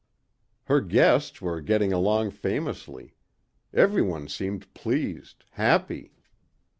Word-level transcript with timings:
Her 0.63 0.81
guests 0.81 1.43
were 1.43 1.61
getting 1.61 1.93
along 1.93 2.31
famously. 2.31 3.13
Everyone 3.71 4.27
seemed 4.27 4.73
pleased, 4.73 5.43
happy. 5.51 6.11